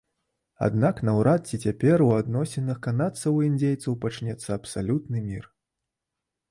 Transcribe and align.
Аднак 0.67 0.95
наўрад 1.09 1.41
ці 1.51 1.59
цяпер 1.67 2.03
у 2.05 2.07
адносінах 2.21 2.81
канадцаў 2.87 3.39
і 3.41 3.47
індзейцаў 3.51 4.01
пачнецца 4.07 4.49
абсалютны 4.59 5.17
мір. 5.29 5.43